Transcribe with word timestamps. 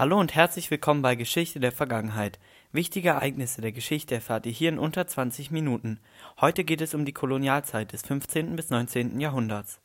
Hallo 0.00 0.18
und 0.18 0.34
herzlich 0.34 0.70
willkommen 0.70 1.02
bei 1.02 1.14
Geschichte 1.14 1.60
der 1.60 1.72
Vergangenheit. 1.72 2.38
Wichtige 2.72 3.10
Ereignisse 3.10 3.60
der 3.60 3.70
Geschichte 3.70 4.14
erfahrt 4.14 4.46
ihr 4.46 4.52
hier 4.52 4.70
in 4.70 4.78
unter 4.78 5.06
20 5.06 5.50
Minuten. 5.50 6.00
Heute 6.40 6.64
geht 6.64 6.80
es 6.80 6.94
um 6.94 7.04
die 7.04 7.12
Kolonialzeit 7.12 7.92
des 7.92 8.00
15. 8.06 8.56
bis 8.56 8.70
19. 8.70 9.20
Jahrhunderts. 9.20 9.78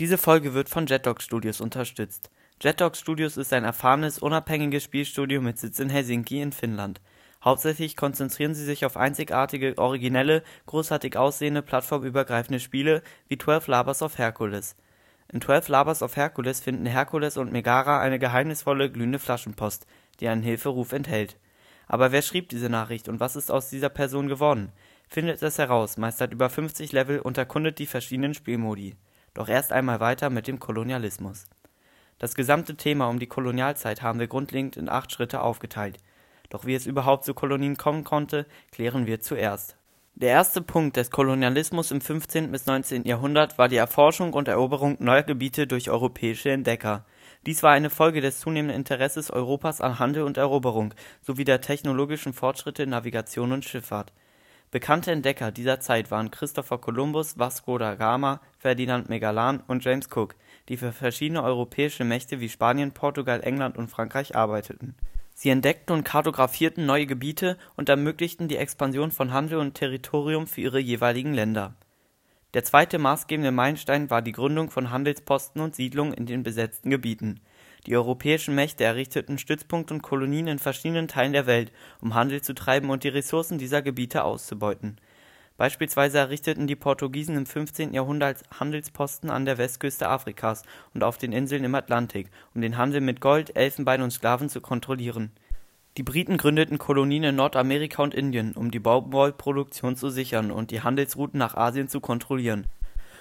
Diese 0.00 0.16
Folge 0.16 0.54
wird 0.54 0.70
von 0.70 0.86
Jetdog 0.86 1.20
Studios 1.20 1.60
unterstützt. 1.60 2.30
Jetdog 2.62 2.96
Studios 2.96 3.36
ist 3.36 3.52
ein 3.52 3.64
erfahrenes, 3.64 4.18
unabhängiges 4.18 4.84
Spielstudio 4.84 5.42
mit 5.42 5.58
Sitz 5.58 5.78
in 5.80 5.90
Helsinki 5.90 6.40
in 6.40 6.52
Finnland. 6.52 7.02
Hauptsächlich 7.44 7.94
konzentrieren 7.94 8.54
sie 8.54 8.64
sich 8.64 8.86
auf 8.86 8.96
einzigartige, 8.96 9.76
originelle, 9.76 10.44
großartig 10.64 11.18
aussehende, 11.18 11.60
plattformübergreifende 11.60 12.60
Spiele 12.60 13.02
wie 13.28 13.36
12 13.36 13.66
Labors 13.66 14.00
of 14.00 14.16
Hercules. 14.16 14.76
In 15.30 15.42
12 15.42 15.68
Labors 15.68 16.02
of 16.02 16.16
Hercules 16.16 16.60
finden 16.60 16.86
Herkules 16.86 17.36
und 17.36 17.52
Megara 17.52 18.00
eine 18.00 18.18
geheimnisvolle, 18.18 18.90
glühende 18.90 19.18
Flaschenpost, 19.18 19.86
die 20.20 20.28
einen 20.28 20.42
Hilferuf 20.42 20.92
enthält. 20.92 21.36
Aber 21.86 22.12
wer 22.12 22.22
schrieb 22.22 22.48
diese 22.48 22.70
Nachricht 22.70 23.08
und 23.08 23.20
was 23.20 23.36
ist 23.36 23.50
aus 23.50 23.68
dieser 23.68 23.90
Person 23.90 24.28
geworden? 24.28 24.72
Findet 25.08 25.42
es 25.42 25.58
heraus, 25.58 25.96
meistert 25.96 26.32
über 26.32 26.50
50 26.50 26.92
Level 26.92 27.20
und 27.20 27.38
erkundet 27.38 27.78
die 27.78 27.86
verschiedenen 27.86 28.34
Spielmodi. 28.34 28.96
Doch 29.34 29.48
erst 29.48 29.72
einmal 29.72 30.00
weiter 30.00 30.30
mit 30.30 30.46
dem 30.46 30.58
Kolonialismus. 30.58 31.46
Das 32.18 32.34
gesamte 32.34 32.76
Thema 32.76 33.08
um 33.08 33.18
die 33.18 33.26
Kolonialzeit 33.26 34.02
haben 34.02 34.18
wir 34.18 34.26
grundlegend 34.26 34.76
in 34.76 34.88
acht 34.88 35.12
Schritte 35.12 35.40
aufgeteilt. 35.40 35.98
Doch 36.50 36.66
wie 36.66 36.74
es 36.74 36.86
überhaupt 36.86 37.24
zu 37.24 37.34
Kolonien 37.34 37.76
kommen 37.76 38.04
konnte, 38.04 38.46
klären 38.72 39.06
wir 39.06 39.20
zuerst. 39.20 39.77
Der 40.20 40.30
erste 40.30 40.62
Punkt 40.62 40.96
des 40.96 41.12
Kolonialismus 41.12 41.92
im 41.92 42.00
15. 42.00 42.50
bis 42.50 42.66
19. 42.66 43.04
Jahrhundert 43.04 43.56
war 43.56 43.68
die 43.68 43.76
Erforschung 43.76 44.32
und 44.32 44.48
Eroberung 44.48 44.96
neuer 44.98 45.22
Gebiete 45.22 45.68
durch 45.68 45.90
europäische 45.90 46.50
Entdecker. 46.50 47.04
Dies 47.46 47.62
war 47.62 47.70
eine 47.70 47.88
Folge 47.88 48.20
des 48.20 48.40
zunehmenden 48.40 48.76
Interesses 48.76 49.30
Europas 49.30 49.80
an 49.80 50.00
Handel 50.00 50.24
und 50.24 50.36
Eroberung 50.36 50.92
sowie 51.22 51.44
der 51.44 51.60
technologischen 51.60 52.32
Fortschritte 52.32 52.82
in 52.82 52.90
Navigation 52.90 53.52
und 53.52 53.64
Schifffahrt. 53.64 54.12
Bekannte 54.72 55.12
Entdecker 55.12 55.52
dieser 55.52 55.78
Zeit 55.78 56.10
waren 56.10 56.32
Christopher 56.32 56.78
Columbus, 56.78 57.38
Vasco 57.38 57.78
da 57.78 57.94
Gama, 57.94 58.40
Ferdinand 58.58 59.08
Magellan 59.08 59.62
und 59.68 59.84
James 59.84 60.08
Cook, 60.12 60.34
die 60.68 60.78
für 60.78 60.90
verschiedene 60.90 61.44
europäische 61.44 62.02
Mächte 62.02 62.40
wie 62.40 62.48
Spanien, 62.48 62.90
Portugal, 62.90 63.44
England 63.44 63.78
und 63.78 63.88
Frankreich 63.88 64.34
arbeiteten 64.34 64.96
Sie 65.40 65.50
entdeckten 65.50 65.94
und 65.94 66.02
kartografierten 66.02 66.84
neue 66.84 67.06
Gebiete 67.06 67.58
und 67.76 67.88
ermöglichten 67.88 68.48
die 68.48 68.56
Expansion 68.56 69.12
von 69.12 69.32
Handel 69.32 69.60
und 69.60 69.74
Territorium 69.74 70.48
für 70.48 70.62
ihre 70.62 70.80
jeweiligen 70.80 71.32
Länder. 71.32 71.76
Der 72.54 72.64
zweite 72.64 72.98
maßgebende 72.98 73.52
Meilenstein 73.52 74.10
war 74.10 74.20
die 74.20 74.32
Gründung 74.32 74.68
von 74.68 74.90
Handelsposten 74.90 75.62
und 75.62 75.76
Siedlungen 75.76 76.12
in 76.12 76.26
den 76.26 76.42
besetzten 76.42 76.90
Gebieten. 76.90 77.38
Die 77.86 77.96
europäischen 77.96 78.56
Mächte 78.56 78.82
errichteten 78.82 79.38
Stützpunkte 79.38 79.94
und 79.94 80.02
Kolonien 80.02 80.48
in 80.48 80.58
verschiedenen 80.58 81.06
Teilen 81.06 81.34
der 81.34 81.46
Welt, 81.46 81.70
um 82.00 82.16
Handel 82.16 82.42
zu 82.42 82.52
treiben 82.52 82.90
und 82.90 83.04
die 83.04 83.08
Ressourcen 83.08 83.58
dieser 83.58 83.80
Gebiete 83.80 84.24
auszubeuten 84.24 84.96
Beispielsweise 85.58 86.18
errichteten 86.18 86.68
die 86.68 86.76
Portugiesen 86.76 87.36
im 87.36 87.44
15. 87.44 87.92
Jahrhundert 87.92 88.44
Handelsposten 88.60 89.28
an 89.28 89.44
der 89.44 89.58
Westküste 89.58 90.08
Afrikas 90.08 90.62
und 90.94 91.02
auf 91.02 91.18
den 91.18 91.32
Inseln 91.32 91.64
im 91.64 91.74
Atlantik, 91.74 92.30
um 92.54 92.60
den 92.60 92.78
Handel 92.78 93.00
mit 93.00 93.20
Gold, 93.20 93.56
Elfenbein 93.56 94.00
und 94.00 94.12
Sklaven 94.12 94.48
zu 94.48 94.60
kontrollieren. 94.60 95.32
Die 95.96 96.04
Briten 96.04 96.36
gründeten 96.36 96.78
Kolonien 96.78 97.24
in 97.24 97.34
Nordamerika 97.34 98.04
und 98.04 98.14
Indien, 98.14 98.52
um 98.52 98.70
die 98.70 98.78
Baumwollproduktion 98.78 99.96
zu 99.96 100.10
sichern 100.10 100.52
und 100.52 100.70
die 100.70 100.82
Handelsrouten 100.82 101.38
nach 101.38 101.56
Asien 101.56 101.88
zu 101.88 101.98
kontrollieren. 101.98 102.68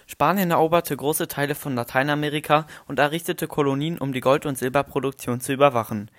Spanien 0.06 0.52
eroberte 0.52 0.96
große 0.96 1.28
Teile 1.28 1.56
von 1.56 1.74
Lateinamerika 1.74 2.68
und 2.88 3.00
errichtete 3.00 3.48
Kolonien, 3.48 3.98
um 3.98 4.14
die 4.14 4.22
Gold 4.22 4.46
und 4.46 4.60
Silberproduktion 4.60 5.42
zu 5.42 5.54
überwachen 5.54 6.12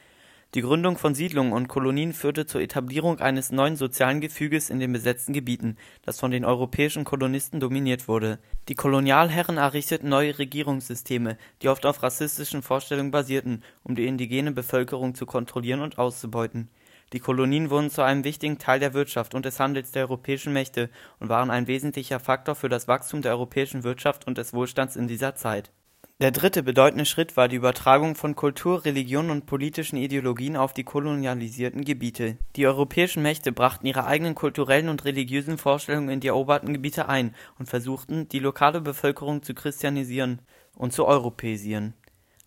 die 0.55 0.63
Gründung 0.63 0.97
von 0.97 1.15
Siedlungen 1.15 1.53
und 1.53 1.69
Kolonien 1.69 2.15
führte 2.15 2.47
zur 2.47 2.63
Etablierung 2.63 3.21
eines 3.21 3.53
neuen 3.53 3.77
sozialen 3.77 4.23
Gefüges 4.23 4.71
in 4.71 4.81
den 4.81 4.91
besetzten 4.95 5.35
Gebieten, 5.35 5.77
das 6.01 6.19
von 6.19 6.31
den 6.31 6.47
europäischen 6.47 7.05
Kolonisten 7.05 7.61
dominiert 7.61 8.09
wurde. 8.09 8.39
Die 8.69 8.75
Kolonialherren 8.75 9.58
errichteten 9.58 10.08
neue 10.08 10.39
Regierungssysteme, 10.39 11.37
die 11.61 11.69
oft 11.69 11.85
auf 11.85 12.03
rassistischen 12.03 12.63
Vorstellungen 12.63 13.11
basierten, 13.11 13.63
um 13.85 13.95
die 13.95 14.07
indigene 14.07 14.51
Bevölkerung 14.51 15.14
zu 15.14 15.27
kontrollieren 15.27 15.83
und 15.83 15.98
auszubeuten. 15.98 16.70
Die 17.13 17.20
Kolonien 17.20 17.69
wurden 17.69 17.91
zu 17.91 18.01
einem 18.01 18.25
wichtigen 18.25 18.58
Teil 18.58 18.81
der 18.81 18.95
Wirtschaft 18.95 19.35
und 19.35 19.45
des 19.45 19.61
Handels 19.61 19.92
der 19.92 20.05
europäischen 20.05 20.55
Mächte 20.55 20.89
und 21.20 21.29
waren 21.29 21.51
ein 21.51 21.67
wesentlicher 21.67 22.20
Faktor 22.20 22.55
für 22.55 22.70
das 22.70 22.89
Wachstum 22.89 23.20
der 23.20 23.33
europäischen 23.33 23.85
Wirtschaft 23.85 24.27
und 24.27 24.39
des 24.39 24.55
Wohlstands 24.55 24.97
in 24.97 25.08
dieser 25.08 25.35
Zeit 25.35 25.73
der 26.20 26.33
dritte 26.33 26.64
bedeutende 26.64 27.05
Schritt 27.05 27.36
war 27.36 27.46
die 27.46 27.55
Übertragung 27.55 28.17
von 28.17 28.34
Kultur, 28.34 28.84
Religion 28.84 29.30
und 29.30 29.46
politischen 29.46 29.96
Ideologien 29.96 30.56
auf 30.56 30.73
die 30.73 30.83
kolonialisierten 30.83 31.84
Gebiete. 31.84 32.39
Die 32.56 32.67
europäischen 32.67 33.23
Mächte 33.23 33.52
brachten 33.52 33.86
ihre 33.86 34.05
eigenen 34.05 34.34
kulturellen 34.34 34.89
und 34.89 35.05
religiösen 35.05 35.58
Vorstellungen 35.58 36.08
in 36.08 36.18
die 36.18 36.27
eroberten 36.27 36.73
Gebiete 36.73 37.08
ein 37.08 37.36
und 37.61 37.68
versuchten, 37.68 38.28
die 38.28 38.40
lokale 38.40 38.80
Bevölkerung 38.80 39.45
zu 39.45 39.55
christianisieren 39.55 40.40
und 40.74 40.92
zu 40.92 41.07
europäisieren. 41.07 41.95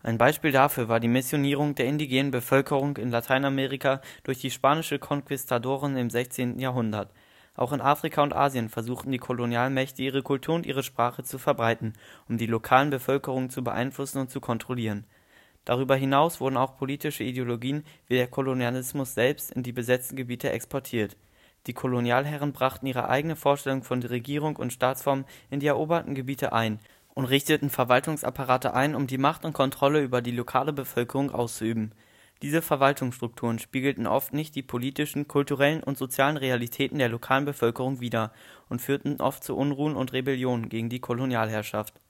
Ein 0.02 0.18
Beispiel 0.18 0.52
dafür 0.52 0.88
war 0.88 1.00
die 1.00 1.08
Missionierung 1.08 1.74
der 1.74 1.86
indigenen 1.86 2.30
Bevölkerung 2.30 2.98
in 2.98 3.10
Lateinamerika 3.10 4.02
durch 4.22 4.38
die 4.38 4.50
spanische 4.50 4.98
Konquistadoren 4.98 5.96
im 5.96 6.10
16. 6.10 6.58
Jahrhundert 6.58 7.10
auch 7.54 7.72
in 7.72 7.82
Afrika 7.82 8.22
und 8.22 8.34
Asien 8.34 8.70
versuchten 8.70 9.12
die 9.12 9.18
Kolonialmächte 9.18 10.02
ihre 10.02 10.22
Kultur 10.22 10.54
und 10.54 10.64
ihre 10.64 10.82
Sprache 10.82 11.22
zu 11.22 11.38
verbreiten, 11.38 11.92
um 12.28 12.38
die 12.38 12.46
lokalen 12.46 12.90
Bevölkerungen 12.90 13.50
zu 13.50 13.62
beeinflussen 13.62 14.20
und 14.20 14.30
zu 14.30 14.40
kontrollieren. 14.40 15.04
Darüber 15.64 15.94
hinaus 15.94 16.40
wurden 16.40 16.56
auch 16.56 16.76
politische 16.76 17.24
Ideologien 17.24 17.84
wie 18.08 18.14
der 18.14 18.26
Kolonialismus 18.26 19.14
selbst 19.14 19.50
in 19.50 19.62
die 19.62 19.72
besetzten 19.72 20.16
Gebiete 20.16 20.50
exportiert. 20.50 21.16
Die 21.66 21.74
Kolonialherren 21.74 22.52
brachten 22.52 22.86
ihre 22.86 23.08
eigene 23.08 23.36
Vorstellung 23.36 23.84
von 23.84 24.02
Regierung 24.02 24.56
und 24.56 24.72
Staatsform 24.72 25.24
in 25.50 25.60
die 25.60 25.68
eroberten 25.68 26.14
Gebiete 26.14 26.52
ein 26.52 26.80
und 27.14 27.26
richteten 27.26 27.70
Verwaltungsapparate 27.70 28.74
ein, 28.74 28.94
um 28.94 29.06
die 29.06 29.18
Macht 29.18 29.44
und 29.44 29.52
Kontrolle 29.52 30.00
über 30.00 30.22
die 30.22 30.32
lokale 30.32 30.72
Bevölkerung 30.72 31.30
auszuüben 31.30 31.92
diese 32.42 32.60
Verwaltungsstrukturen 32.60 33.60
spiegelten 33.60 34.08
oft 34.08 34.34
nicht 34.34 34.56
die 34.56 34.64
politischen, 34.64 35.28
kulturellen 35.28 35.82
und 35.82 35.96
sozialen 35.96 36.36
Realitäten 36.36 36.98
der 36.98 37.08
lokalen 37.08 37.44
Bevölkerung 37.44 38.00
wider 38.00 38.32
und 38.68 38.82
führten 38.82 39.20
oft 39.20 39.44
zu 39.44 39.56
Unruhen 39.56 39.94
und 39.94 40.12
Rebellionen 40.12 40.68
gegen 40.68 40.88
die 40.88 40.98
Kolonialherrschaft. 40.98 42.00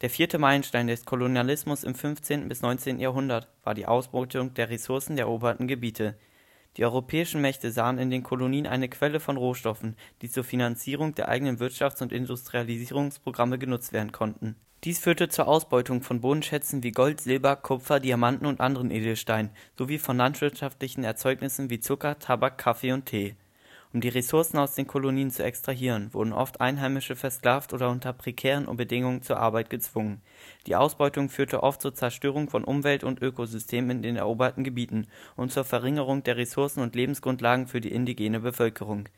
Der 0.00 0.08
vierte 0.08 0.38
Meilenstein 0.38 0.86
des 0.86 1.04
Kolonialismus 1.04 1.84
im 1.84 1.94
15. 1.94 2.48
bis 2.48 2.62
19. 2.62 2.98
Jahrhundert 2.98 3.48
war 3.62 3.74
die 3.74 3.86
Ausbeutung 3.86 4.54
der 4.54 4.70
Ressourcen 4.70 5.16
der 5.16 5.26
eroberten 5.26 5.68
Gebiete. 5.68 6.16
Die 6.78 6.84
europäischen 6.84 7.42
Mächte 7.42 7.70
sahen 7.70 7.98
in 7.98 8.10
den 8.10 8.22
Kolonien 8.22 8.66
eine 8.66 8.88
Quelle 8.88 9.20
von 9.20 9.36
Rohstoffen, 9.36 9.96
die 10.22 10.30
zur 10.30 10.44
Finanzierung 10.44 11.14
der 11.14 11.28
eigenen 11.28 11.60
Wirtschafts 11.60 12.00
und 12.00 12.12
Industrialisierungsprogramme 12.12 13.58
genutzt 13.58 13.92
werden 13.92 14.12
konnten 14.12 14.56
dies 14.86 15.00
führte 15.00 15.28
zur 15.28 15.48
Ausbeutung 15.48 16.00
von 16.00 16.20
Bodenschätzen 16.20 16.84
wie 16.84 16.92
Gold, 16.92 17.20
Silber, 17.20 17.56
Kupfer, 17.56 17.98
Diamanten 17.98 18.46
und 18.46 18.60
anderen 18.60 18.92
Edelsteinen 18.92 19.50
sowie 19.76 19.98
von 19.98 20.16
landwirtschaftlichen 20.16 21.02
Erzeugnissen 21.02 21.70
wie 21.70 21.80
Zucker, 21.80 22.20
Tabak, 22.20 22.56
Kaffee 22.56 22.92
und 22.92 23.06
Tee. 23.06 23.34
Um 23.92 24.00
die 24.00 24.08
Ressourcen 24.08 24.58
aus 24.58 24.76
den 24.76 24.86
Kolonien 24.86 25.32
zu 25.32 25.42
extrahieren, 25.42 26.14
wurden 26.14 26.32
oft 26.32 26.60
Einheimische 26.60 27.16
versklavt 27.16 27.72
oder 27.72 27.90
unter 27.90 28.12
prekären 28.12 28.76
Bedingungen 28.76 29.22
zur 29.22 29.38
Arbeit 29.40 29.70
gezwungen. 29.70 30.22
Die 30.68 30.76
Ausbeutung 30.76 31.30
führte 31.30 31.64
oft 31.64 31.82
zur 31.82 31.92
Zerstörung 31.92 32.48
von 32.48 32.62
Umwelt 32.62 33.02
und 33.02 33.20
Ökosystemen 33.20 33.90
in 33.90 34.02
den 34.02 34.16
eroberten 34.16 34.62
Gebieten 34.62 35.08
und 35.34 35.50
zur 35.50 35.64
Verringerung 35.64 36.22
der 36.22 36.36
Ressourcen 36.36 36.80
und 36.80 36.94
Lebensgrundlagen 36.94 37.66
für 37.66 37.80
die 37.80 37.90
indigene 37.90 38.38
Bevölkerung 38.38 39.08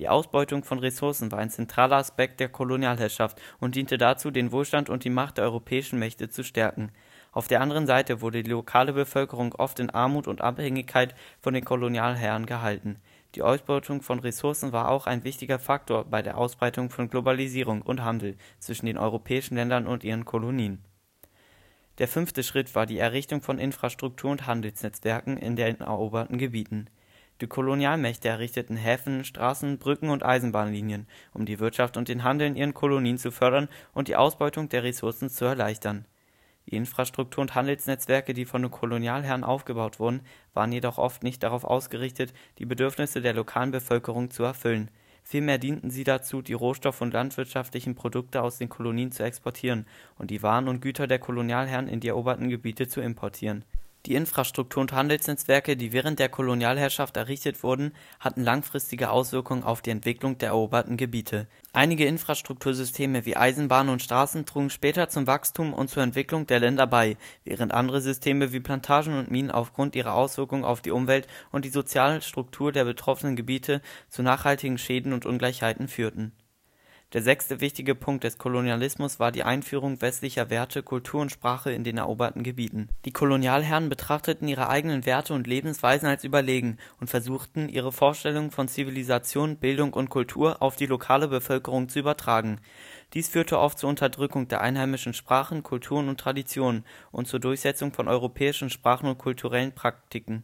die 0.00 0.08
Ausbeutung 0.08 0.64
von 0.64 0.80
Ressourcen 0.80 1.30
war 1.30 1.38
ein 1.38 1.50
zentraler 1.50 1.96
Aspekt 1.96 2.40
der 2.40 2.48
Kolonialherrschaft 2.48 3.40
und 3.60 3.76
diente 3.76 3.96
dazu, 3.96 4.32
den 4.32 4.50
Wohlstand 4.50 4.90
und 4.90 5.04
die 5.04 5.10
Macht 5.10 5.38
der 5.38 5.44
europäischen 5.44 6.00
Mächte 6.00 6.28
zu 6.28 6.42
stärken. 6.42 6.90
Auf 7.30 7.46
der 7.46 7.60
anderen 7.60 7.86
Seite 7.86 8.20
wurde 8.20 8.42
die 8.42 8.50
lokale 8.50 8.92
Bevölkerung 8.92 9.54
oft 9.54 9.78
in 9.78 9.90
Armut 9.90 10.26
und 10.26 10.40
Abhängigkeit 10.40 11.14
von 11.40 11.54
den 11.54 11.64
Kolonialherren 11.64 12.46
gehalten. 12.46 12.96
Die 13.36 13.42
Ausbeutung 13.42 14.02
von 14.02 14.18
Ressourcen 14.18 14.72
war 14.72 14.88
auch 14.88 15.06
ein 15.06 15.22
wichtiger 15.22 15.60
Faktor 15.60 16.04
bei 16.04 16.22
der 16.22 16.38
Ausbreitung 16.38 16.90
von 16.90 17.08
Globalisierung 17.08 17.82
und 17.82 18.02
Handel 18.02 18.36
zwischen 18.58 18.86
den 18.86 18.98
europäischen 18.98 19.54
Ländern 19.54 19.86
und 19.86 20.02
ihren 20.02 20.24
Kolonien. 20.24 20.84
Der 21.98 22.08
fünfte 22.08 22.42
Schritt 22.42 22.74
war 22.74 22.86
die 22.86 22.98
Errichtung 22.98 23.42
von 23.42 23.60
Infrastruktur 23.60 24.32
und 24.32 24.48
Handelsnetzwerken 24.48 25.36
in 25.36 25.54
den 25.54 25.80
eroberten 25.80 26.38
Gebieten 26.38 26.88
die 27.40 27.48
Kolonialmächte 27.48 28.28
errichteten 28.28 28.76
Häfen, 28.76 29.24
Straßen, 29.24 29.78
Brücken 29.78 30.10
und 30.10 30.24
Eisenbahnlinien, 30.24 31.08
um 31.32 31.46
die 31.46 31.58
Wirtschaft 31.58 31.96
und 31.96 32.08
den 32.08 32.22
Handel 32.22 32.46
in 32.46 32.56
ihren 32.56 32.74
Kolonien 32.74 33.18
zu 33.18 33.32
fördern 33.32 33.68
und 33.92 34.06
die 34.08 34.16
Ausbeutung 34.16 34.68
der 34.68 34.84
Ressourcen 34.84 35.28
zu 35.28 35.44
erleichtern. 35.44 36.06
Die 36.66 36.76
Infrastruktur 36.76 37.42
und 37.42 37.54
Handelsnetzwerke, 37.54 38.34
die 38.34 38.44
von 38.44 38.62
den 38.62 38.70
Kolonialherren 38.70 39.44
aufgebaut 39.44 39.98
wurden, 39.98 40.20
waren 40.54 40.72
jedoch 40.72 40.96
oft 40.96 41.22
nicht 41.22 41.42
darauf 41.42 41.64
ausgerichtet, 41.64 42.32
die 42.58 42.66
Bedürfnisse 42.66 43.20
der 43.20 43.34
lokalen 43.34 43.72
Bevölkerung 43.72 44.30
zu 44.30 44.44
erfüllen. 44.44 44.90
Vielmehr 45.24 45.58
dienten 45.58 45.90
sie 45.90 46.04
dazu, 46.04 46.40
die 46.40 46.52
Rohstoff 46.52 47.00
und 47.00 47.12
landwirtschaftlichen 47.12 47.94
Produkte 47.94 48.42
aus 48.42 48.58
den 48.58 48.68
Kolonien 48.68 49.10
zu 49.10 49.24
exportieren 49.24 49.86
und 50.16 50.30
die 50.30 50.42
Waren 50.42 50.68
und 50.68 50.80
Güter 50.80 51.06
der 51.06 51.18
Kolonialherren 51.18 51.88
in 51.88 52.00
die 52.00 52.08
eroberten 52.08 52.48
Gebiete 52.48 52.88
zu 52.88 53.00
importieren 53.00 53.64
Die 54.06 54.16
Infrastruktur 54.16 54.82
und 54.82 54.92
Handelsnetzwerke, 54.92 55.78
die 55.78 55.94
während 55.94 56.18
der 56.18 56.28
Kolonialherrschaft 56.28 57.16
errichtet 57.16 57.62
wurden, 57.62 57.94
hatten 58.20 58.42
langfristige 58.42 59.08
Auswirkungen 59.08 59.62
auf 59.62 59.80
die 59.80 59.90
Entwicklung 59.90 60.36
der 60.36 60.50
eroberten 60.50 60.98
Gebiete. 60.98 61.46
Einige 61.72 62.04
Infrastruktursysteme 62.04 63.24
wie 63.24 63.36
Eisenbahnen 63.36 63.90
und 63.90 64.02
Straßen 64.02 64.44
trugen 64.44 64.68
später 64.68 65.08
zum 65.08 65.26
Wachstum 65.26 65.72
und 65.72 65.88
zur 65.88 66.02
Entwicklung 66.02 66.46
der 66.46 66.60
Länder 66.60 66.86
bei, 66.86 67.16
während 67.44 67.72
andere 67.72 68.02
Systeme 68.02 68.52
wie 68.52 68.60
Plantagen 68.60 69.18
und 69.18 69.30
Minen 69.30 69.50
aufgrund 69.50 69.96
ihrer 69.96 70.12
Auswirkungen 70.12 70.64
auf 70.64 70.82
die 70.82 70.90
Umwelt 70.90 71.26
und 71.50 71.64
die 71.64 71.70
soziale 71.70 72.20
Struktur 72.20 72.72
der 72.72 72.84
betroffenen 72.84 73.36
Gebiete 73.36 73.80
zu 74.10 74.22
nachhaltigen 74.22 74.76
Schäden 74.76 75.14
und 75.14 75.24
Ungleichheiten 75.24 75.88
führten 75.88 76.32
der 77.14 77.22
sechste 77.22 77.60
wichtige 77.60 77.94
Punkt 77.94 78.24
des 78.24 78.38
Kolonialismus 78.38 79.20
war 79.20 79.30
die 79.30 79.44
Einführung 79.44 80.02
westlicher 80.02 80.50
Werte, 80.50 80.82
Kultur 80.82 81.20
und 81.20 81.30
Sprache 81.30 81.70
in 81.70 81.84
den 81.84 81.96
eroberten 81.96 82.42
Gebieten. 82.42 82.88
Die 83.04 83.12
Kolonialherren 83.12 83.88
betrachteten 83.88 84.48
ihre 84.48 84.68
eigenen 84.68 85.06
Werte 85.06 85.32
und 85.32 85.46
Lebensweisen 85.46 86.08
als 86.08 86.24
überlegen 86.24 86.76
und 86.98 87.08
versuchten, 87.08 87.68
ihre 87.68 87.92
Vorstellungen 87.92 88.50
von 88.50 88.66
Zivilisation, 88.66 89.58
Bildung 89.58 89.92
und 89.92 90.10
Kultur 90.10 90.60
auf 90.60 90.74
die 90.74 90.86
lokale 90.86 91.28
Bevölkerung 91.28 91.88
zu 91.88 92.00
übertragen. 92.00 92.60
Dies 93.12 93.28
führte 93.28 93.60
oft 93.60 93.78
zur 93.78 93.90
Unterdrückung 93.90 94.48
der 94.48 94.60
einheimischen 94.60 95.14
Sprachen, 95.14 95.62
Kulturen 95.62 96.08
und 96.08 96.18
Traditionen 96.18 96.84
und 97.12 97.28
zur 97.28 97.38
Durchsetzung 97.38 97.92
von 97.92 98.08
europäischen 98.08 98.70
Sprachen 98.70 99.08
und 99.08 99.18
kulturellen 99.18 99.72
Praktiken. 99.72 100.42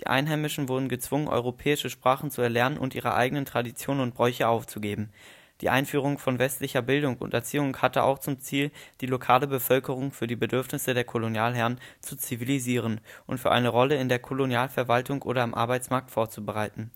Die 0.00 0.08
Einheimischen 0.08 0.68
wurden 0.68 0.88
gezwungen, 0.88 1.28
europäische 1.28 1.88
Sprachen 1.88 2.32
zu 2.32 2.42
erlernen 2.42 2.78
und 2.78 2.96
ihre 2.96 3.14
eigenen 3.14 3.44
Traditionen 3.44 4.02
und 4.02 4.14
Bräuche 4.14 4.48
aufzugeben 4.48 5.12
die 5.60 5.68
Einführung 5.68 6.18
von 6.18 6.38
westlicher 6.38 6.80
Bildung 6.80 7.16
und 7.18 7.34
Erziehung 7.34 7.76
hatte 7.76 8.02
auch 8.02 8.18
zum 8.18 8.40
Ziel, 8.40 8.70
die 9.00 9.06
lokale 9.06 9.46
Bevölkerung 9.46 10.10
für 10.10 10.26
die 10.26 10.36
Bedürfnisse 10.36 10.94
der 10.94 11.04
Kolonialherren 11.04 11.78
zu 12.00 12.16
zivilisieren 12.16 13.00
und 13.26 13.38
für 13.38 13.50
eine 13.50 13.68
Rolle 13.68 13.96
in 13.96 14.08
der 14.08 14.20
Kolonialverwaltung 14.20 15.22
oder 15.22 15.42
am 15.42 15.54
Arbeitsmarkt 15.54 16.10
vorzubereiten. 16.10 16.90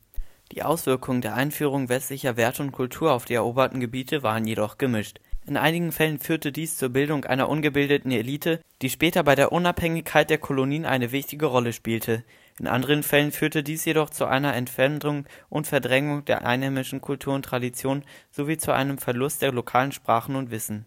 Die 0.52 0.62
Auswirkungen 0.62 1.20
der 1.20 1.34
Einführung 1.34 1.88
westlicher 1.88 2.36
Werte 2.36 2.62
und 2.62 2.72
Kultur 2.72 3.12
auf 3.12 3.24
die 3.24 3.34
eroberten 3.34 3.80
Gebiete 3.80 4.22
waren 4.22 4.46
jedoch 4.46 4.78
gemischt. 4.78 5.20
In 5.46 5.58
einigen 5.58 5.92
Fällen 5.92 6.18
führte 6.18 6.52
dies 6.52 6.76
zur 6.76 6.88
Bildung 6.88 7.26
einer 7.26 7.50
ungebildeten 7.50 8.10
Elite, 8.10 8.60
die 8.80 8.88
später 8.88 9.22
bei 9.24 9.34
der 9.34 9.52
Unabhängigkeit 9.52 10.30
der 10.30 10.38
Kolonien 10.38 10.86
eine 10.86 11.12
wichtige 11.12 11.46
Rolle 11.46 11.74
spielte 11.74 12.24
in 12.60 12.68
anderen 12.68 13.02
Fällen 13.02 13.32
führte 13.32 13.64
dies 13.64 13.84
jedoch 13.84 14.10
zu 14.10 14.26
einer 14.26 14.54
Entfremdung 14.54 15.26
und 15.48 15.66
Verdrängung 15.66 16.24
der 16.24 16.46
einheimischen 16.46 17.00
Kultur 17.00 17.34
und 17.34 17.44
Tradition 17.44 18.04
sowie 18.30 18.58
zu 18.58 18.72
einem 18.72 18.98
Verlust 18.98 19.42
der 19.42 19.52
lokalen 19.52 19.90
Sprachen 19.90 20.36
und 20.36 20.52
Wissen. 20.52 20.84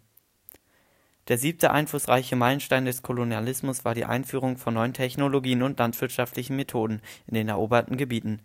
Der 1.27 1.37
siebte 1.37 1.71
einflussreiche 1.71 2.37
Meilenstein 2.37 2.85
des 2.85 3.01
Kolonialismus 3.01 3.83
war 3.83 3.93
die 3.93 4.05
Einführung 4.05 4.55
von 4.55 4.75
neuen 4.75 4.93
Technologien 4.93 5.61
und 5.61 5.77
landwirtschaftlichen 5.77 6.55
Methoden 6.55 7.01
in 7.27 7.33
den 7.33 7.49
eroberten 7.49 7.97
Gebieten. 7.97 8.39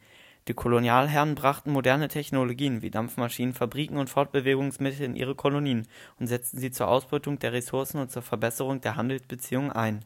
Die 0.49 0.55
Kolonialherren 0.55 1.37
brachten 1.37 1.71
moderne 1.71 2.09
Technologien 2.09 2.83
wie 2.83 2.91
Dampfmaschinen, 2.91 3.55
Fabriken 3.55 3.99
und 3.99 4.11
Fortbewegungsmittel 4.11 5.07
in 5.07 5.15
ihre 5.15 5.37
Kolonien 5.37 5.87
und 6.19 6.27
setzten 6.27 6.59
sie 6.59 6.73
zur 6.73 6.89
Ausbeutung 6.89 7.39
der 7.39 7.53
Ressourcen 7.53 8.01
und 8.01 8.11
zur 8.11 8.23
Verbesserung 8.23 8.81
der 8.81 8.97
Handelsbeziehungen 8.97 9.71
ein 9.71 10.05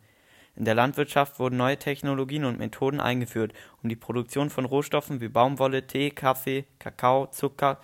in 0.57 0.65
der 0.65 0.75
Landwirtschaft 0.75 1.39
wurden 1.39 1.59
neue 1.59 1.79
Technologien 1.79 2.47
und 2.47 2.59
Methoden 2.59 2.99
eingeführt, 2.99 3.53
um 3.83 3.91
die 3.91 3.97
Produktion 3.97 4.49
von 4.49 4.65
Rohstoffen 4.65 5.21
wie 5.21 5.29
Baumwolle, 5.29 5.87
Tee, 5.87 6.11
Kaffee, 6.11 6.65
Kakao, 6.79 7.27
Zucker 7.27 7.79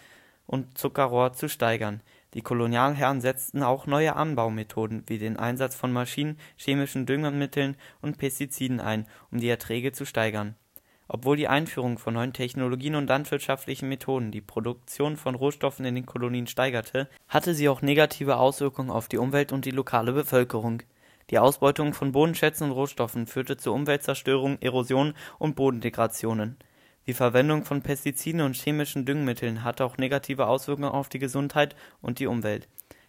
und 0.47 0.79
Zuckerrohr 0.79 1.35
zu 1.35 1.51
steigern. 1.51 2.01
Die 2.33 2.41
Kolonialherren 2.41 3.21
setzten 3.21 3.63
auch 3.63 3.87
neue 3.87 4.17
Anbaumethoden 4.17 5.05
wie 5.07 5.19
den 5.19 5.37
Einsatz 5.37 5.75
von 5.75 5.93
Maschinen, 5.93 6.39
chemischen 6.57 7.05
Düngemitteln 7.05 7.77
und 8.01 8.17
Pestiziden 8.17 8.81
ein, 8.81 9.07
um 9.31 9.39
die 9.39 9.51
Erträge 9.51 9.93
zu 9.93 10.07
steigern. 10.07 10.55
Obwohl 11.09 11.37
die 11.37 11.49
Einführung 11.49 11.99
von 11.99 12.15
neuen 12.15 12.33
Technologien 12.33 12.95
und 12.95 13.07
landwirtschaftlichen 13.07 13.87
Methoden 13.91 14.31
die 14.31 14.41
Produktion 14.41 15.19
von 15.19 15.35
Rohstoffen 15.35 15.85
in 15.85 15.95
den 15.95 16.07
Kolonien 16.07 16.47
steigerte, 16.47 17.07
hatte 17.29 17.53
sie 17.53 17.69
auch 17.69 17.83
negative 17.83 18.39
Auswirkungen 18.39 18.91
auf 18.91 19.09
die 19.09 19.19
Umwelt 19.19 19.53
und 19.53 19.67
die 19.67 19.73
lokale 19.73 20.13
Bevölkerung 20.13 20.83
die 21.31 21.39
Ausbeutung 21.39 21.95
von 21.95 22.13
Bodenschätzen 22.13 22.65
und 22.65 22.73
Rohstoffen 22.73 23.27
führte 23.27 23.57
zu 23.57 23.73
Umweltzerstörung, 23.73 24.59
Erosion 24.61 25.15
und 25.39 25.57
Bodendegradationen. 25.57 26.57
Die 27.07 27.15
Verwendung 27.15 27.65
von 27.65 27.83
Pestiziden 27.83 28.43
und 28.43 28.57
chemischen 28.57 29.05
Düngemitteln 29.05 29.65
hatte 29.65 29.85
auch 29.85 29.97
negative 29.97 30.47
Auswirkungen 30.47 30.91
auf 30.91 31.09
die 31.09 31.19
Gesundheit 31.19 31.75
und 32.01 32.19
die 32.19 32.27
Umwelt. 32.27 32.69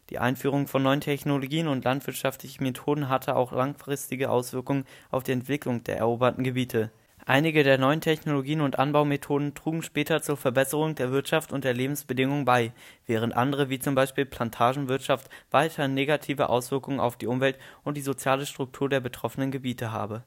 Die 0.09 0.19
Einführung 0.19 0.67
von 0.67 0.83
neuen 0.83 1.01
Technologien 1.01 1.67
und 1.67 1.85
landwirtschaftlichen 1.85 2.63
Methoden 2.63 3.07
hatte 3.09 3.35
auch 3.35 3.51
langfristige 3.51 4.29
Auswirkungen 4.29 4.85
auf 5.11 5.23
die 5.23 5.31
Entwicklung 5.31 5.83
der 5.83 5.97
eroberten 5.97 6.43
Gebiete 6.43 6.91
Einige 7.25 7.63
der 7.63 7.77
neuen 7.77 8.01
Technologien 8.01 8.59
und 8.59 8.79
Anbaumethoden 8.79 9.53
trugen 9.53 9.81
später 9.81 10.21
zur 10.21 10.35
Verbesserung 10.35 10.95
der 10.95 11.11
Wirtschaft 11.11 11.53
und 11.53 11.63
der 11.63 11.73
Lebensbedingungen 11.73 12.43
bei, 12.43 12.73
während 13.05 13.33
andere 13.33 13.69
wie 13.69 13.79
zum 13.79 13.95
Beispiel 13.95 14.25
Plantagenwirtschaft 14.25 15.29
weiterhin 15.49 15.93
negative 15.93 16.49
Auswirkungen 16.49 16.99
auf 16.99 17.15
die 17.15 17.27
Umwelt 17.27 17.57
und 17.85 17.95
die 17.95 18.01
soziale 18.01 18.45
Struktur 18.45 18.89
der 18.89 18.99
betroffenen 18.99 19.51
Gebiete 19.51 19.93
habe. 19.93 20.25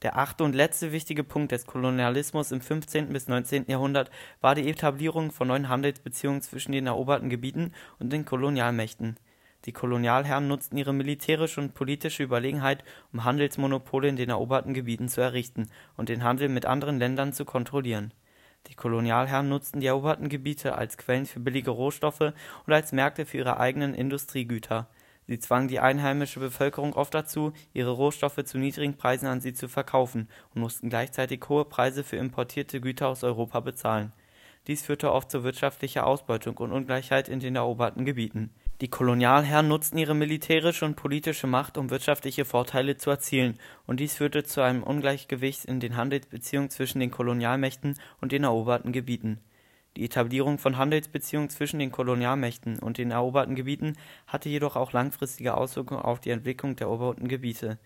Der 0.00 0.16
achte 0.16 0.42
und 0.42 0.54
letzte 0.54 0.90
wichtige 0.90 1.22
Punkt 1.22 1.52
des 1.52 1.66
Kolonialismus 1.66 2.50
im 2.50 2.62
15. 2.62 3.12
bis 3.12 3.28
19. 3.28 3.66
Jahrhundert 3.68 4.10
war 4.40 4.54
die 4.54 4.68
Etablierung 4.70 5.32
von 5.32 5.48
neuen 5.48 5.68
Handelsbeziehungen 5.68 6.40
zwischen 6.40 6.72
den 6.72 6.86
eroberten 6.86 7.28
Gebieten 7.28 7.72
und 7.98 8.10
den 8.10 8.24
Kolonialmächten 8.24 9.18
die 9.64 9.72
Kolonialherren 9.72 10.48
nutzten 10.48 10.76
ihre 10.76 10.92
militärische 10.92 11.60
und 11.60 11.74
politische 11.74 12.24
Überlegenheit, 12.24 12.82
um 13.12 13.24
Handelsmonopole 13.24 14.08
in 14.08 14.16
den 14.16 14.30
eroberten 14.30 14.74
Gebieten 14.74 15.08
zu 15.08 15.20
errichten 15.20 15.68
und 15.96 16.08
den 16.08 16.24
Handel 16.24 16.48
mit 16.48 16.66
anderen 16.66 16.98
Ländern 16.98 17.32
zu 17.32 17.44
kontrollieren. 17.44 18.12
Die 18.66 18.74
Kolonialherren 18.74 19.48
nutzten 19.48 19.80
die 19.80 19.86
eroberten 19.86 20.28
Gebiete 20.28 20.76
als 20.76 20.96
Quellen 20.96 21.26
für 21.26 21.40
billige 21.40 21.70
Rohstoffe 21.70 22.32
und 22.66 22.72
als 22.72 22.92
Märkte 22.92 23.24
für 23.24 23.38
ihre 23.38 23.58
eigenen 23.58 23.94
Industriegüter. 23.94 24.88
Sie 25.28 25.38
zwangen 25.38 25.68
die 25.68 25.78
einheimische 25.78 26.40
Bevölkerung 26.40 26.94
oft 26.94 27.14
dazu, 27.14 27.52
ihre 27.72 27.92
Rohstoffe 27.92 28.42
zu 28.44 28.58
niedrigen 28.58 28.96
Preisen 28.96 29.26
an 29.26 29.40
sie 29.40 29.54
zu 29.54 29.68
verkaufen 29.68 30.28
und 30.54 30.60
mussten 30.60 30.90
gleichzeitig 30.90 31.44
hohe 31.48 31.64
Preise 31.64 32.02
für 32.02 32.16
importierte 32.16 32.80
Güter 32.80 33.08
aus 33.08 33.22
Europa 33.22 33.60
bezahlen. 33.60 34.12
Dies 34.66 34.82
führte 34.82 35.12
oft 35.12 35.30
zu 35.30 35.44
wirtschaftlicher 35.44 36.06
Ausbeutung 36.06 36.56
und 36.58 36.72
Ungleichheit 36.72 37.28
in 37.28 37.38
den 37.38 37.56
eroberten 37.56 38.04
Gebieten 38.04 38.50
die 38.82 38.88
Kolonialherren 38.88 39.68
nutzten 39.68 39.96
ihre 39.96 40.12
militärische 40.12 40.84
und 40.84 40.96
politische 40.96 41.46
Macht, 41.46 41.78
um 41.78 41.90
wirtschaftliche 41.90 42.44
Vorteile 42.44 42.96
zu 42.96 43.10
erzielen, 43.10 43.56
und 43.86 44.00
dies 44.00 44.16
führte 44.16 44.42
zu 44.42 44.60
einem 44.60 44.82
Ungleichgewicht 44.82 45.66
in 45.66 45.78
den 45.78 45.96
Handelsbeziehungen 45.96 46.68
zwischen 46.68 46.98
den 46.98 47.12
Kolonialmächten 47.12 47.96
und 48.20 48.32
den 48.32 48.42
eroberten 48.42 48.90
Gebieten. 48.90 49.38
Die 49.96 50.04
Etablierung 50.04 50.58
von 50.58 50.78
Handelsbeziehungen 50.78 51.48
zwischen 51.48 51.78
den 51.78 51.92
Kolonialmächten 51.92 52.80
und 52.80 52.98
den 52.98 53.12
eroberten 53.12 53.54
Gebieten 53.54 53.96
hatte 54.26 54.48
jedoch 54.48 54.74
auch 54.74 54.92
langfristige 54.92 55.56
Auswirkungen 55.56 56.02
auf 56.02 56.18
die 56.18 56.30
Entwicklung 56.30 56.74
der 56.74 56.88
eroberten 56.88 57.28
Gebiete. 57.28 57.78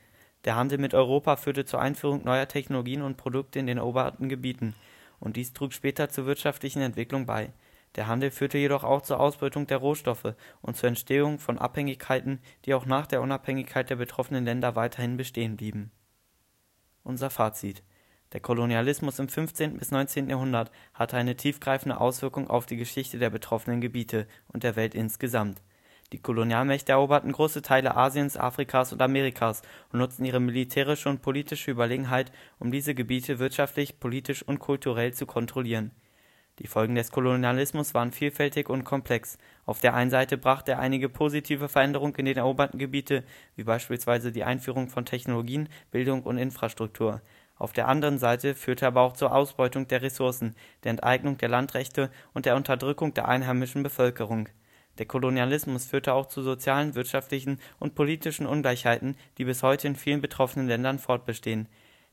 Der 0.47 0.57
Handel 0.57 0.79
mit 0.79 0.95
Europa 0.95 1.37
führte 1.37 1.67
zur 1.67 1.83
Einführung 1.83 2.25
neuer 2.25 2.49
Technologien 2.49 3.03
und 3.03 3.19
Produkte 3.19 3.59
in 3.59 3.67
den 3.67 3.77
eroberten 3.77 4.31
Gebieten, 4.31 4.75
und 5.21 5.37
dies 5.37 5.53
trug 5.53 5.75
später 5.75 6.09
zur 6.09 6.25
wirtschaftlichen 6.25 6.81
Entwicklung 6.81 7.27
bei 7.27 7.51
der 7.97 8.07
Handel 8.07 8.31
führte 8.31 8.59
jedoch 8.59 8.85
auch 8.85 9.01
zur 9.01 9.19
Ausbeutung 9.19 9.67
der 9.67 9.79
Rohstoffe 9.79 10.35
und 10.61 10.77
zur 10.77 10.89
Entstehung 10.89 11.39
von 11.39 11.59
Abhängigkeiten, 11.59 12.41
die 12.65 12.75
auch 12.75 12.85
nach 12.85 13.07
der 13.07 13.23
Unabhängigkeit 13.23 13.89
der 13.89 13.97
betroffenen 13.97 14.45
Länder 14.45 14.77
weiterhin 14.77 15.17
bestehen 15.17 15.57
blieben. 15.57 15.91
Unser 17.03 17.31
Fazit 17.31 17.83
Der 18.35 18.41
Kolonialismus 18.41 19.19
im 19.19 19.29
15. 19.29 19.79
bis 19.79 19.91
19. 19.93 20.29
Jahrhundert 20.29 20.71
hatte 20.93 21.17
eine 21.17 21.37
tiefgreifende 21.37 21.99
Auswirkung 21.99 22.51
auf 22.51 22.67
die 22.67 22.77
Geschichte 22.77 23.19
der 23.19 23.31
betroffenen 23.31 23.81
Gebiete 23.81 24.27
und 24.49 24.63
der 24.63 24.77
Welt 24.77 24.95
insgesamt. 24.95 25.63
Die 26.13 26.21
Kolonialmächte 26.21 26.93
eroberten 26.93 27.33
große 27.33 27.63
Teile 27.63 27.97
Asiens, 27.97 28.37
Afrikas 28.37 28.93
und 28.93 29.01
Amerikas 29.01 29.63
und 29.91 30.01
nutzten 30.01 30.25
ihre 30.25 30.39
militärische 30.39 31.09
und 31.09 31.23
politische 31.23 31.71
Überlegenheit, 31.71 32.31
um 32.59 32.71
diese 32.71 32.95
Gebiete 32.95 33.39
wirtschaftlich, 33.39 33.99
politisch 33.99 34.43
und 34.43 34.59
kulturell 34.59 35.15
zu 35.15 35.27
kontrollieren 35.27 35.93
die 36.59 36.69
Folgen 36.69 36.95
des 36.95 37.11
Kolonialismus 37.11 37.93
waren 37.93 38.13
vielfältig 38.13 38.71
und 38.71 38.85
komplex. 38.85 39.37
Auf 39.67 39.81
der 39.81 39.93
einen 39.93 40.11
Seite 40.11 40.39
brachte 40.39 40.73
er 40.73 40.79
einige 40.79 41.11
positive 41.11 41.69
Veränderungen 41.69 42.15
in 42.15 42.25
den 42.25 42.39
eroberten 42.39 42.79
Gebiete, 42.79 43.25
wie 43.57 43.65
beispielsweise 43.65 44.33
die 44.33 44.45
Einführung 44.45 44.89
von 44.89 45.05
Technologien, 45.05 45.69
Bildung 45.91 46.23
und 46.23 46.39
Infrastruktur. 46.39 47.21
Auf 47.59 47.75
der 47.75 47.89
anderen 47.89 48.19
Seite 48.19 48.55
führte 48.55 48.87
er 48.87 48.89
aber 48.89 49.03
auch 49.03 49.13
zur 49.13 49.35
Ausbeutung 49.35 49.87
der 49.89 50.01
Ressourcen, 50.01 50.55
der 50.85 50.93
Enteignung 50.93 51.37
der 51.37 51.51
Landrechte 51.51 52.11
und 52.33 52.47
der 52.47 52.57
Unterdrückung 52.57 53.13
der 53.13 53.29
einheimischen 53.29 53.83
Bevölkerung. 53.83 54.49
Der 54.99 55.07
Kolonialismus 55.07 55.85
führte 55.85 56.15
auch 56.15 56.27
zu 56.27 56.41
sozialen, 56.41 56.95
wirtschaftlichen 56.95 57.61
und 57.79 57.95
politischen 57.95 58.47
Ungleichheiten, 58.47 59.17
die 59.37 59.45
bis 59.45 59.63
heute 59.63 59.89
in 59.89 59.97
vielen 59.97 60.23
betroffenen 60.23 60.69
Ländern 60.69 60.99
fortbestehen 60.99 61.69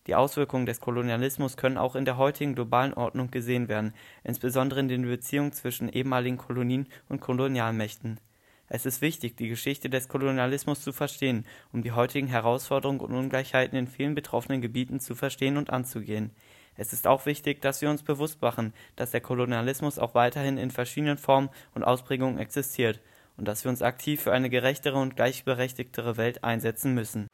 die 0.08 0.16
Auswirkungen 0.16 0.66
des 0.66 0.82
Kolonialismus 0.82 1.56
können 1.56 1.78
auch 1.78 1.96
in 1.96 2.04
der 2.04 2.18
heutigen 2.18 2.56
globalen 2.56 2.94
Ordnung 2.94 3.32
gesehen 3.32 3.70
werden, 3.70 3.94
insbesondere 4.24 4.82
in 4.82 4.90
den 4.90 5.04
Beziehungen 5.04 5.54
zwischen 5.54 5.88
ehemaligen 5.88 6.38
Kolonien 6.38 6.88
und 7.08 7.22
Kolonialmächten 7.22 8.20
Es 8.68 8.86
ist 8.86 9.02
wichtig, 9.02 9.38
die 9.38 9.48
Geschichte 9.48 9.90
des 9.90 10.10
Kolonialismus 10.10 10.82
zu 10.82 10.92
verstehen, 10.92 11.46
um 11.72 11.84
die 11.84 11.94
heutigen 11.94 12.28
Herausforderungen 12.28 13.00
und 13.00 13.14
Ungleichheiten 13.14 13.78
in 13.78 13.88
vielen 13.88 14.14
betroffenen 14.14 14.62
Gebieten 14.62 15.00
zu 15.00 15.16
verstehen 15.16 15.56
und 15.56 15.70
anzugehen. 15.70 16.32
Es 16.76 16.92
ist 16.92 17.08
auch 17.08 17.26
wichtig, 17.26 17.62
dass 17.62 17.82
wir 17.82 17.90
uns 17.90 18.04
bewusst 18.04 18.42
machen, 18.42 18.74
dass 18.98 19.12
der 19.12 19.22
Kolonialismus 19.22 20.00
auch 20.00 20.16
weiterhin 20.16 20.58
in 20.58 20.72
verschiedenen 20.72 21.18
Formen 21.18 21.50
und 21.76 21.84
Ausprägungen 21.84 22.40
existiert 22.40 23.00
und 23.38 23.48
dass 23.48 23.64
wir 23.64 23.70
uns 23.70 23.82
aktiv 23.82 24.22
für 24.22 24.34
eine 24.34 24.50
gerechtere 24.50 24.98
und 24.98 25.16
gleichberechtigtere 25.16 26.18
Welt 26.18 26.44
einsetzen 26.44 26.94
müssen 26.94 27.28